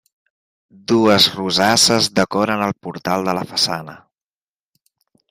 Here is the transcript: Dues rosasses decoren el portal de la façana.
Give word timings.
Dues 0.91 1.27
rosasses 1.35 2.07
decoren 2.21 2.63
el 2.69 2.73
portal 2.87 3.29
de 3.29 3.37
la 3.41 3.45
façana. 3.53 3.95